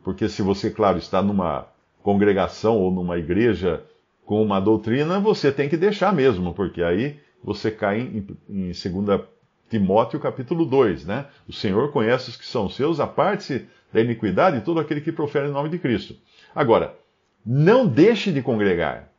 Porque 0.03 0.27
se 0.27 0.41
você, 0.41 0.69
claro, 0.69 0.97
está 0.97 1.21
numa 1.21 1.67
congregação 2.03 2.77
ou 2.77 2.91
numa 2.91 3.17
igreja 3.17 3.83
com 4.25 4.41
uma 4.41 4.59
doutrina, 4.59 5.19
você 5.19 5.51
tem 5.51 5.69
que 5.69 5.77
deixar 5.77 6.13
mesmo, 6.13 6.53
porque 6.53 6.81
aí 6.81 7.19
você 7.43 7.71
cai 7.71 8.01
em, 8.01 8.27
em 8.49 8.71
2 8.71 9.21
Timóteo 9.69 10.19
capítulo 10.19 10.65
2, 10.65 11.05
né? 11.05 11.25
O 11.47 11.53
Senhor 11.53 11.91
conhece 11.91 12.29
os 12.29 12.37
que 12.37 12.45
são 12.45 12.69
seus, 12.69 12.99
aparte-se 12.99 13.67
da 13.91 14.01
iniquidade 14.01 14.61
todo 14.61 14.79
aquele 14.79 15.01
que 15.01 15.11
profere 15.11 15.47
o 15.47 15.51
nome 15.51 15.69
de 15.69 15.79
Cristo. 15.79 16.15
Agora, 16.53 16.95
não 17.45 17.87
deixe 17.87 18.31
de 18.31 18.41
congregar. 18.41 19.09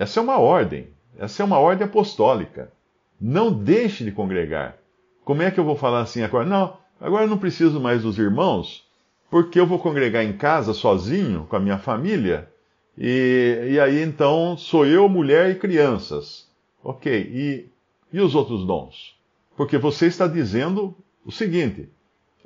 Essa 0.00 0.18
é 0.18 0.22
uma 0.22 0.38
ordem, 0.38 0.88
essa 1.18 1.42
é 1.42 1.44
uma 1.44 1.58
ordem 1.58 1.86
apostólica. 1.86 2.72
Não 3.20 3.52
deixe 3.52 4.02
de 4.02 4.10
congregar. 4.10 4.78
Como 5.26 5.42
é 5.42 5.50
que 5.50 5.60
eu 5.60 5.64
vou 5.64 5.76
falar 5.76 6.00
assim 6.00 6.22
agora? 6.22 6.46
Não, 6.46 6.78
agora 6.98 7.24
eu 7.24 7.28
não 7.28 7.36
preciso 7.36 7.78
mais 7.78 8.02
dos 8.02 8.18
irmãos, 8.18 8.88
porque 9.30 9.60
eu 9.60 9.66
vou 9.66 9.78
congregar 9.78 10.24
em 10.24 10.32
casa 10.32 10.72
sozinho, 10.72 11.46
com 11.50 11.54
a 11.54 11.60
minha 11.60 11.76
família, 11.76 12.50
e, 12.96 13.72
e 13.72 13.78
aí 13.78 14.00
então 14.00 14.56
sou 14.56 14.86
eu, 14.86 15.06
mulher 15.06 15.50
e 15.50 15.58
crianças. 15.58 16.48
Ok, 16.82 17.12
e, 17.12 17.68
e 18.10 18.20
os 18.22 18.34
outros 18.34 18.64
dons? 18.64 19.14
Porque 19.54 19.76
você 19.76 20.06
está 20.06 20.26
dizendo 20.26 20.96
o 21.26 21.30
seguinte: 21.30 21.90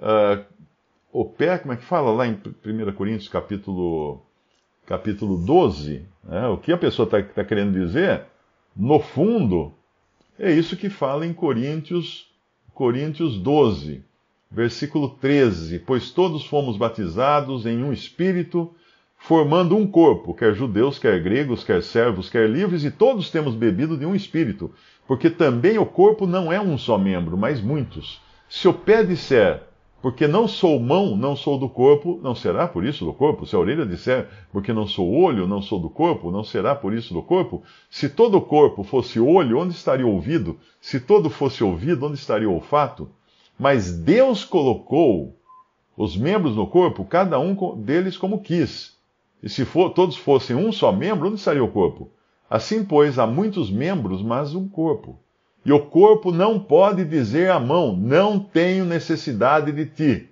uh, 0.00 0.44
o 1.12 1.24
pé, 1.24 1.56
como 1.58 1.72
é 1.72 1.76
que 1.76 1.84
fala 1.84 2.10
lá 2.10 2.26
em 2.26 2.32
1 2.32 2.92
Coríntios 2.94 3.28
capítulo, 3.28 4.26
capítulo 4.86 5.36
12? 5.38 6.02
Né, 6.24 6.46
o 6.48 6.56
que 6.56 6.72
a 6.72 6.78
pessoa 6.78 7.04
está 7.04 7.22
tá 7.22 7.44
querendo 7.44 7.72
dizer, 7.72 8.22
no 8.76 8.98
fundo, 8.98 9.72
é 10.38 10.52
isso 10.52 10.76
que 10.76 10.88
fala 10.88 11.26
em 11.26 11.32
Coríntios, 11.32 12.30
Coríntios 12.72 13.38
12, 13.38 14.02
versículo 14.50 15.10
13: 15.10 15.80
Pois 15.80 16.10
todos 16.10 16.44
fomos 16.46 16.76
batizados 16.76 17.66
em 17.66 17.82
um 17.82 17.92
espírito 17.92 18.74
formando 19.16 19.74
um 19.74 19.86
corpo, 19.86 20.34
quer 20.34 20.54
judeus, 20.54 20.98
quer 20.98 21.22
gregos, 21.22 21.64
quer 21.64 21.82
servos, 21.82 22.28
quer 22.28 22.48
livres, 22.48 22.84
e 22.84 22.90
todos 22.90 23.30
temos 23.30 23.54
bebido 23.54 23.96
de 23.96 24.04
um 24.04 24.14
espírito, 24.14 24.70
porque 25.06 25.30
também 25.30 25.78
o 25.78 25.86
corpo 25.86 26.26
não 26.26 26.52
é 26.52 26.60
um 26.60 26.76
só 26.76 26.98
membro, 26.98 27.34
mas 27.34 27.60
muitos. 27.60 28.20
Se 28.50 28.68
o 28.68 28.74
pé 28.74 29.02
disser, 29.02 29.62
porque 30.04 30.28
não 30.28 30.46
sou 30.46 30.78
mão, 30.78 31.16
não 31.16 31.34
sou 31.34 31.58
do 31.58 31.66
corpo, 31.66 32.20
não 32.22 32.34
será 32.34 32.68
por 32.68 32.84
isso 32.84 33.06
do 33.06 33.12
corpo? 33.14 33.46
Se 33.46 33.56
a 33.56 33.58
orelha 33.58 33.86
disser, 33.86 34.28
porque 34.52 34.70
não 34.70 34.86
sou 34.86 35.10
olho, 35.10 35.46
não 35.46 35.62
sou 35.62 35.80
do 35.80 35.88
corpo, 35.88 36.30
não 36.30 36.44
será 36.44 36.74
por 36.74 36.92
isso 36.92 37.14
do 37.14 37.22
corpo? 37.22 37.62
Se 37.88 38.10
todo 38.10 38.36
o 38.36 38.42
corpo 38.42 38.82
fosse 38.82 39.18
olho, 39.18 39.58
onde 39.58 39.72
estaria 39.72 40.06
o 40.06 40.12
ouvido? 40.12 40.58
Se 40.78 41.00
todo 41.00 41.30
fosse 41.30 41.64
ouvido, 41.64 42.04
onde 42.04 42.18
estaria 42.18 42.46
o 42.46 42.52
olfato? 42.52 43.08
Mas 43.58 43.96
Deus 43.96 44.44
colocou 44.44 45.38
os 45.96 46.14
membros 46.18 46.54
no 46.54 46.66
corpo, 46.66 47.06
cada 47.06 47.40
um 47.40 47.54
deles 47.74 48.18
como 48.18 48.42
quis. 48.42 48.98
E 49.42 49.48
se 49.48 49.64
for, 49.64 49.88
todos 49.88 50.18
fossem 50.18 50.54
um 50.54 50.70
só 50.70 50.92
membro, 50.92 51.28
onde 51.28 51.36
estaria 51.36 51.64
o 51.64 51.72
corpo? 51.72 52.10
Assim, 52.50 52.84
pois, 52.84 53.18
há 53.18 53.26
muitos 53.26 53.70
membros, 53.70 54.22
mas 54.22 54.54
um 54.54 54.68
corpo. 54.68 55.18
E 55.64 55.72
o 55.72 55.80
corpo 55.80 56.30
não 56.30 56.60
pode 56.60 57.04
dizer 57.04 57.50
à 57.50 57.58
mão: 57.58 57.96
Não 57.96 58.38
tenho 58.38 58.84
necessidade 58.84 59.72
de 59.72 59.86
ti, 59.86 60.28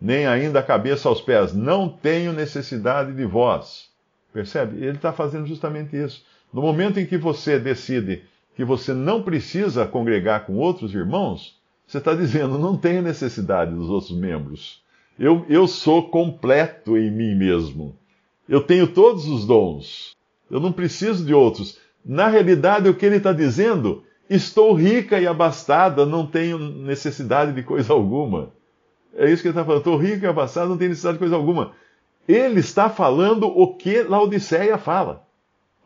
nem 0.00 0.26
ainda 0.26 0.60
a 0.60 0.62
cabeça 0.62 1.08
aos 1.08 1.20
pés: 1.20 1.52
Não 1.52 1.88
tenho 1.88 2.32
necessidade 2.32 3.12
de 3.12 3.24
vós. 3.24 3.88
Percebe? 4.32 4.76
Ele 4.76 4.96
está 4.96 5.12
fazendo 5.12 5.46
justamente 5.46 5.96
isso. 5.96 6.24
No 6.52 6.62
momento 6.62 7.00
em 7.00 7.06
que 7.06 7.18
você 7.18 7.58
decide 7.58 8.22
que 8.54 8.64
você 8.64 8.92
não 8.92 9.22
precisa 9.22 9.86
congregar 9.86 10.46
com 10.46 10.56
outros 10.56 10.94
irmãos, 10.94 11.58
você 11.86 11.98
está 11.98 12.14
dizendo: 12.14 12.58
Não 12.58 12.76
tenho 12.76 13.02
necessidade 13.02 13.74
dos 13.74 13.90
outros 13.90 14.16
membros. 14.16 14.82
Eu, 15.18 15.44
eu 15.48 15.66
sou 15.66 16.08
completo 16.08 16.96
em 16.96 17.10
mim 17.10 17.34
mesmo. 17.34 17.96
Eu 18.48 18.60
tenho 18.60 18.86
todos 18.86 19.26
os 19.26 19.44
dons. 19.44 20.16
Eu 20.48 20.60
não 20.60 20.70
preciso 20.70 21.24
de 21.24 21.34
outros. 21.34 21.78
Na 22.04 22.28
realidade, 22.28 22.88
o 22.88 22.94
que 22.94 23.04
ele 23.04 23.16
está 23.16 23.32
dizendo, 23.32 24.04
estou 24.28 24.74
rica 24.74 25.20
e 25.20 25.26
abastada, 25.26 26.04
não 26.04 26.26
tenho 26.26 26.58
necessidade 26.58 27.52
de 27.52 27.62
coisa 27.62 27.92
alguma. 27.92 28.50
É 29.16 29.30
isso 29.30 29.42
que 29.42 29.48
ele 29.48 29.52
está 29.52 29.64
falando. 29.64 29.78
Estou 29.78 29.96
rica 29.96 30.26
e 30.26 30.28
abastada, 30.28 30.68
não 30.68 30.76
tenho 30.76 30.90
necessidade 30.90 31.16
de 31.16 31.20
coisa 31.20 31.36
alguma. 31.36 31.72
Ele 32.26 32.60
está 32.60 32.90
falando 32.90 33.46
o 33.46 33.74
que 33.74 34.02
Laodiceia 34.02 34.76
fala. 34.76 35.26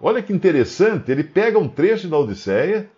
Olha 0.00 0.20
que 0.20 0.32
interessante, 0.32 1.12
ele 1.12 1.22
pega 1.22 1.56
um 1.56 1.68
trecho 1.68 2.08
da 2.08 2.18
Odisseia 2.18 2.90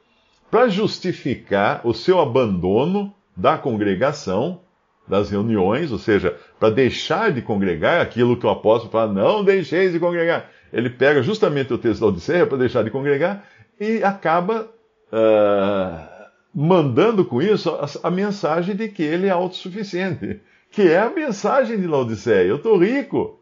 para 0.50 0.68
justificar 0.68 1.82
o 1.84 1.92
seu 1.92 2.18
abandono 2.18 3.14
da 3.36 3.58
congregação 3.58 4.60
das 5.06 5.28
reuniões, 5.28 5.92
ou 5.92 5.98
seja, 5.98 6.34
para 6.58 6.70
deixar 6.70 7.30
de 7.30 7.42
congregar 7.42 8.00
aquilo 8.00 8.38
que 8.38 8.46
o 8.46 8.50
apóstolo 8.50 8.90
fala, 8.90 9.12
não 9.12 9.44
deixeis 9.44 9.92
de 9.92 10.00
congregar. 10.00 10.50
Ele 10.72 10.88
pega 10.88 11.22
justamente 11.22 11.74
o 11.74 11.78
texto 11.78 12.00
da 12.00 12.06
Odisseia 12.06 12.46
para 12.46 12.56
deixar 12.56 12.82
de 12.82 12.90
congregar 12.90 13.44
e 13.78 14.02
acaba 14.02 14.70
uh, 15.14 16.26
mandando 16.52 17.24
com 17.24 17.40
isso 17.40 17.70
a, 17.70 18.08
a, 18.08 18.10
mensagem 18.10 18.74
de 18.74 18.88
que 18.88 19.02
ele 19.02 19.26
é 19.26 19.30
autossuficiente, 19.30 20.40
que 20.70 20.82
é 20.82 20.98
a 20.98 21.10
mensagem 21.10 21.80
de 21.80 21.86
Laodiceia. 21.86 22.48
Eu 22.48 22.56
estou 22.56 22.76
rico, 22.76 23.40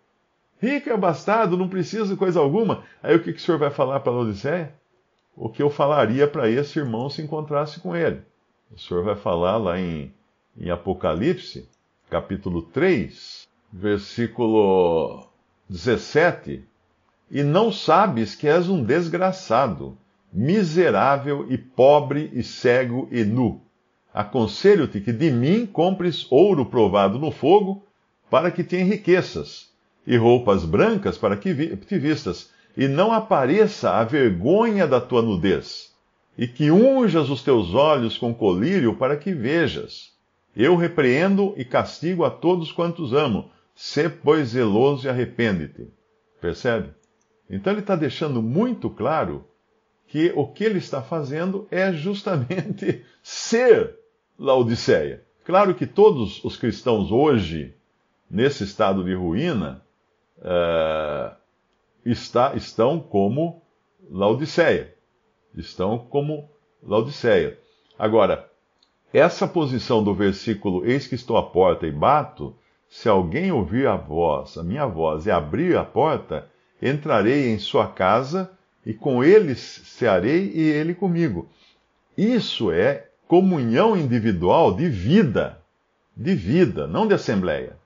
rico 0.61 0.88
e 0.88 0.93
abastado, 0.93 1.57
não 1.57 1.69
preciso 1.69 2.12
de 2.12 2.17
coisa 2.17 2.38
alguma. 2.38 2.85
Aí 3.02 3.17
o 3.17 3.23
que, 3.23 3.33
que 3.33 3.38
o 3.38 3.43
senhor 3.43 3.59
vai 3.59 3.71
falar 3.71 4.00
para 4.00 4.12
Laodiceia? 4.12 4.75
O 5.35 5.49
que 5.49 5.62
eu 5.62 5.71
falaria 5.71 6.29
para 6.29 6.50
esse 6.50 6.79
irmão 6.79 7.09
se 7.09 7.23
encontrasse 7.23 7.81
com 7.81 7.97
ele. 7.97 8.21
O 8.71 8.79
senhor 8.79 9.02
vai 9.02 9.17
falar 9.17 9.57
lá 9.57 9.81
em 9.81 10.12
em 10.57 10.71
Apocalipse, 10.71 11.69
capítulo 12.11 12.62
3, 12.62 13.49
versículo 13.73 15.26
17: 15.69 16.64
E 17.31 17.43
não 17.43 17.73
sabes 17.73 18.35
que 18.35 18.47
és 18.47 18.69
um 18.69 18.85
desgraçado, 18.85 19.97
miserável 20.32 21.46
e 21.50 21.58
pobre 21.58 22.30
e 22.32 22.42
cego 22.42 23.08
e 23.10 23.22
nu. 23.22 23.60
Aconselho-te 24.14 25.00
que 25.00 25.12
de 25.12 25.30
mim 25.30 25.66
compres 25.66 26.26
ouro 26.30 26.66
provado 26.66 27.18
no 27.18 27.30
fogo, 27.30 27.84
para 28.30 28.50
que 28.50 28.64
te 28.64 28.76
enriqueças, 28.76 29.70
e 30.06 30.16
roupas 30.16 30.64
brancas 30.64 31.18
para 31.18 31.36
que 31.36 31.54
te 31.76 31.98
vistas, 31.98 32.50
e 32.76 32.88
não 32.88 33.12
apareça 33.12 33.90
a 33.90 34.04
vergonha 34.04 34.86
da 34.86 35.00
tua 35.00 35.20
nudez, 35.20 35.94
e 36.36 36.46
que 36.46 36.70
unjas 36.70 37.28
os 37.28 37.42
teus 37.42 37.74
olhos 37.74 38.16
com 38.16 38.34
colírio 38.34 38.94
para 38.94 39.16
que 39.16 39.32
vejas. 39.32 40.12
Eu 40.56 40.76
repreendo 40.76 41.54
e 41.56 41.64
castigo 41.64 42.24
a 42.24 42.30
todos 42.30 42.72
quantos 42.72 43.12
amo. 43.12 43.50
Sê, 43.74 44.08
pois, 44.08 44.50
zeloso 44.50 45.06
e 45.06 45.10
arrepende-te. 45.10 45.88
Percebe? 46.40 46.90
Então 47.48 47.72
ele 47.72 47.80
está 47.80 47.96
deixando 47.96 48.42
muito 48.42 48.90
claro 48.90 49.46
que 50.12 50.31
o 50.37 50.47
que 50.47 50.62
ele 50.62 50.76
está 50.76 51.00
fazendo 51.00 51.66
é 51.71 51.90
justamente 51.90 53.02
ser 53.25 53.99
Laodiceia. 54.38 55.25
Claro 55.42 55.75
que 55.75 55.87
todos 55.87 56.45
os 56.45 56.54
cristãos 56.54 57.11
hoje, 57.11 57.75
nesse 58.31 58.62
estado 58.62 59.02
de 59.02 59.14
ruína, 59.14 59.83
uh, 60.37 61.35
está, 62.04 62.54
estão 62.54 63.00
como 63.00 63.62
Laodiceia. 64.11 64.95
Estão 65.57 65.99
como 65.99 66.47
Laodiceia. 66.83 67.59
Agora, 67.99 68.50
essa 69.14 69.49
posição 69.49 70.04
do 70.04 70.12
versículo, 70.12 70.85
eis 70.85 71.07
que 71.07 71.14
estou 71.14 71.38
à 71.38 71.42
porta 71.42 71.87
e 71.87 71.90
bato, 71.90 72.54
se 72.87 73.09
alguém 73.09 73.50
ouvir 73.50 73.87
a 73.87 73.97
voz, 73.97 74.59
a 74.59 74.62
minha 74.62 74.85
voz, 74.85 75.25
e 75.25 75.31
abrir 75.31 75.75
a 75.75 75.87
porta, 75.87 76.50
entrarei 76.83 77.49
em 77.49 77.59
sua 77.59 77.87
casa 77.87 78.50
e 78.84 78.92
com 78.92 79.22
ele 79.22 79.54
cearei 79.54 80.52
e 80.54 80.60
ele 80.60 80.94
comigo. 80.94 81.48
Isso 82.16 82.70
é 82.70 83.08
comunhão 83.26 83.96
individual 83.96 84.74
de 84.74 84.88
vida. 84.88 85.58
de 86.14 86.34
vida, 86.34 86.86
não 86.86 87.06
de 87.06 87.14
assembleia. 87.14 87.76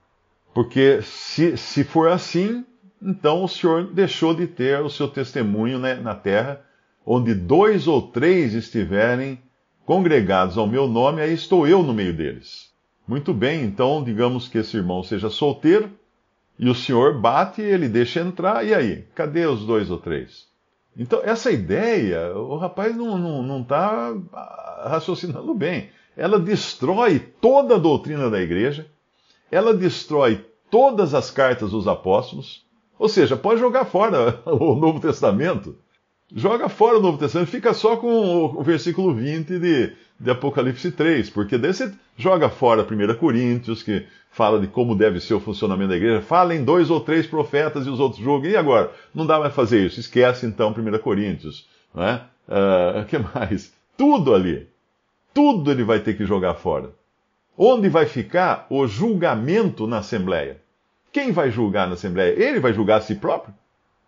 Porque 0.53 1.01
se, 1.01 1.55
se 1.55 1.83
for 1.83 2.09
assim, 2.09 2.65
então 3.01 3.43
o 3.43 3.47
Senhor 3.47 3.93
deixou 3.93 4.33
de 4.33 4.47
ter 4.47 4.81
o 4.81 4.89
seu 4.89 5.07
testemunho 5.07 5.79
né, 5.79 5.95
na 5.95 6.13
terra, 6.13 6.61
onde 7.05 7.33
dois 7.33 7.87
ou 7.87 8.01
três 8.01 8.53
estiverem 8.53 9.39
congregados 9.85 10.57
ao 10.57 10.67
meu 10.67 10.87
nome, 10.87 11.21
aí 11.21 11.33
estou 11.33 11.65
eu 11.65 11.81
no 11.81 11.93
meio 11.93 12.13
deles. 12.13 12.69
Muito 13.07 13.33
bem, 13.33 13.63
então 13.63 14.03
digamos 14.03 14.49
que 14.49 14.57
esse 14.57 14.75
irmão 14.75 15.01
seja 15.01 15.29
solteiro, 15.29 15.89
e 16.59 16.67
o 16.67 16.75
Senhor 16.75 17.17
bate, 17.21 17.61
ele 17.61 17.87
deixa 17.87 18.19
entrar, 18.19 18.65
e 18.65 18.73
aí? 18.73 19.05
Cadê 19.15 19.45
os 19.45 19.65
dois 19.65 19.89
ou 19.89 19.97
três? 19.97 20.47
Então, 20.97 21.21
essa 21.23 21.51
ideia, 21.51 22.35
o 22.35 22.57
rapaz 22.57 22.95
não 22.95 23.61
está 23.61 24.15
raciocinando 24.85 25.53
bem. 25.53 25.89
Ela 26.15 26.39
destrói 26.39 27.19
toda 27.19 27.75
a 27.75 27.79
doutrina 27.79 28.29
da 28.29 28.41
igreja, 28.41 28.87
ela 29.51 29.73
destrói 29.73 30.43
todas 30.71 31.13
as 31.13 31.29
cartas 31.29 31.71
dos 31.71 31.87
apóstolos, 31.87 32.65
ou 32.97 33.07
seja, 33.07 33.37
pode 33.37 33.59
jogar 33.59 33.85
fora 33.85 34.41
o 34.45 34.75
Novo 34.75 34.99
Testamento. 34.99 35.77
Joga 36.35 36.67
fora 36.67 36.97
o 36.97 37.01
Novo 37.01 37.17
Testamento, 37.17 37.49
fica 37.49 37.73
só 37.73 37.95
com 37.95 38.07
o 38.09 38.61
versículo 38.61 39.13
20 39.13 39.57
de, 39.59 39.93
de 40.19 40.29
Apocalipse 40.29 40.91
3, 40.91 41.29
porque 41.29 41.57
você 41.57 41.93
joga 42.17 42.49
fora 42.49 42.83
1 42.83 43.15
Coríntios, 43.15 43.81
que 43.81 44.05
fala 44.29 44.59
de 44.59 44.67
como 44.67 44.93
deve 44.93 45.21
ser 45.21 45.35
o 45.35 45.39
funcionamento 45.39 45.89
da 45.89 45.95
igreja, 45.95 46.21
fala 46.21 46.53
em 46.53 46.65
dois 46.65 46.89
ou 46.89 46.99
três 46.99 47.25
profetas 47.25 47.87
e 47.87 47.89
os 47.89 48.01
outros 48.01 48.21
julgam, 48.21 48.51
e 48.51 48.57
agora? 48.57 48.91
Não 49.15 49.25
dá 49.25 49.39
mais 49.39 49.53
fazer 49.53 49.85
isso, 49.85 50.01
esquece 50.01 50.45
então 50.45 50.75
1 50.77 50.97
Coríntios. 50.99 51.65
O 51.93 52.01
é? 52.01 52.21
uh, 52.49 53.05
que 53.07 53.17
mais? 53.17 53.73
Tudo 53.97 54.35
ali. 54.35 54.67
Tudo 55.33 55.71
ele 55.71 55.83
vai 55.83 56.01
ter 56.01 56.17
que 56.17 56.25
jogar 56.25 56.55
fora. 56.55 56.91
Onde 57.57 57.87
vai 57.87 58.05
ficar 58.05 58.67
o 58.69 58.85
julgamento 58.85 59.87
na 59.87 59.99
Assembleia? 59.99 60.57
Quem 61.11 61.31
vai 61.31 61.49
julgar 61.49 61.87
na 61.87 61.93
Assembleia? 61.93 62.33
Ele 62.37 62.59
vai 62.59 62.73
julgar 62.73 62.97
a 62.97 63.01
si 63.01 63.15
próprio? 63.15 63.53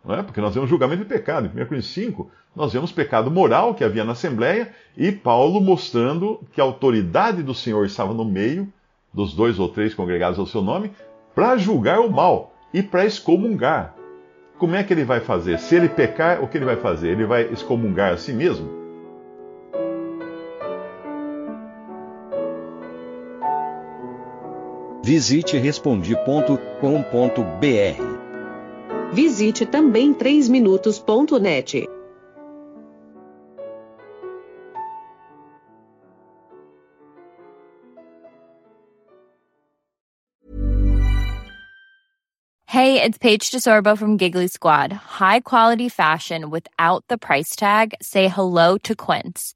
É? 0.08 0.24
Porque 0.24 0.41
nós 0.41 0.53
vemos 0.53 0.70
julgamento 0.70 1.03
de 1.03 1.10
pecado. 1.10 1.48
Em 1.48 1.62
1 1.62 1.65
Coríntios 1.65 1.94
5, 1.94 2.32
nós 2.56 2.74
vemos 2.74 2.91
pecado 2.91 3.29
moral 3.29 3.75
que 3.75 3.84
havia 3.84 4.03
na 4.03 4.13
Assembleia 4.13 4.74
e 4.98 5.12
Paulo 5.12 5.62
mostrando 5.62 6.39
que 6.51 6.62
a 6.62 6.63
autoridade 6.63 7.44
do 7.44 7.53
Senhor 7.53 7.86
estava 7.86 8.13
no 8.13 8.25
meio 8.25 8.72
dos 9.13 9.34
dois 9.34 9.60
ou 9.60 9.70
três 9.70 9.94
congregados 9.94 10.39
ao 10.39 10.46
seu 10.46 10.62
nome 10.62 10.91
para 11.36 11.58
julgar 11.58 12.00
o 12.00 12.10
mal 12.10 12.53
e 12.74 12.82
para 12.82 13.06
excomungar. 13.06 13.94
Como 14.58 14.75
é 14.75 14.84
que 14.84 14.94
ele 14.94 15.06
vai 15.06 15.20
fazer? 15.20 15.60
Se 15.60 15.75
ele 15.75 15.89
pecar, 15.89 16.44
o 16.44 16.48
que 16.48 16.58
ele 16.58 16.65
vai 16.65 16.75
fazer? 16.75 17.10
Ele 17.10 17.25
vai 17.25 17.44
excomungar 17.44 18.13
a 18.13 18.18
si 18.18 18.34
mesmo? 18.34 18.77
Visite 25.01 25.58
respondi.com.br. 25.58 28.09
Visite 29.12 29.66
também 29.66 30.13
3minutos.net. 30.13 31.88
Hey, 42.68 43.01
it's 43.01 43.18
Paige 43.18 43.50
DeSorbo 43.50 43.98
from 43.98 44.16
Giggly 44.18 44.48
Squad. 44.48 44.94
High 44.94 45.39
quality 45.39 45.89
fashion 45.89 46.51
without 46.51 47.04
the 47.08 47.18
price 47.18 47.56
tag. 47.56 47.96
Say 48.00 48.28
hello 48.28 48.78
to 48.84 48.96
Quince. 48.96 49.56